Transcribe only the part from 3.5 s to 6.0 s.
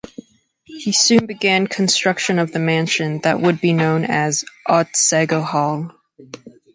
be known as Otsego Hall.